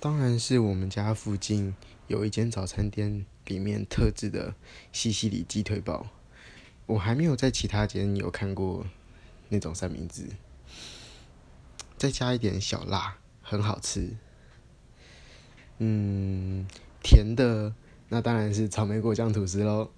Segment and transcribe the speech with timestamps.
[0.00, 1.74] 当然是我们家附近
[2.06, 4.54] 有一间早餐店里面特制的
[4.92, 6.06] 西西里鸡腿堡
[6.86, 8.86] 我还没有在其他间有看过
[9.50, 10.24] 那种三明治
[11.98, 14.16] 再加一点小辣很好吃。
[15.78, 16.66] 嗯
[17.02, 17.74] 甜的
[18.08, 19.90] 那当然是草莓果酱吐司喽